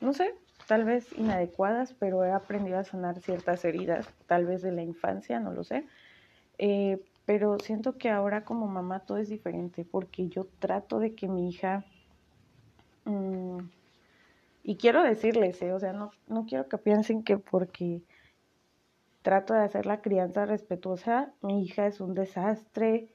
no 0.00 0.12
sé, 0.12 0.34
tal 0.66 0.84
vez 0.84 1.06
inadecuadas, 1.16 1.94
pero 1.98 2.24
he 2.24 2.32
aprendido 2.32 2.78
a 2.78 2.84
sanar 2.84 3.20
ciertas 3.20 3.64
heridas, 3.64 4.08
tal 4.26 4.46
vez 4.46 4.62
de 4.62 4.72
la 4.72 4.82
infancia, 4.82 5.40
no 5.40 5.52
lo 5.52 5.64
sé. 5.64 5.84
Eh, 6.58 7.00
pero 7.24 7.58
siento 7.58 7.98
que 7.98 8.08
ahora 8.08 8.44
como 8.44 8.66
mamá 8.66 9.00
todo 9.00 9.18
es 9.18 9.28
diferente 9.28 9.84
porque 9.84 10.28
yo 10.28 10.46
trato 10.58 10.98
de 10.98 11.14
que 11.14 11.28
mi 11.28 11.48
hija... 11.48 11.84
Mm, 13.04 13.58
y 14.62 14.76
quiero 14.76 15.02
decirles, 15.02 15.62
eh, 15.62 15.72
o 15.72 15.78
sea, 15.78 15.92
no, 15.92 16.10
no 16.26 16.44
quiero 16.46 16.68
que 16.68 16.78
piensen 16.78 17.22
que 17.22 17.38
porque 17.38 18.02
trato 19.22 19.54
de 19.54 19.60
hacer 19.60 19.86
la 19.86 20.00
crianza 20.00 20.46
respetuosa, 20.46 21.32
mi 21.42 21.64
hija 21.64 21.86
es 21.86 22.00
un 22.00 22.14
desastre, 22.14 23.08